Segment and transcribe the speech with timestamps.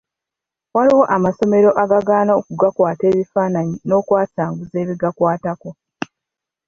[0.75, 5.69] Waliwo amasomero agaagaana okugakwata ebifaananyi n’okwasanguza ebigakwatako.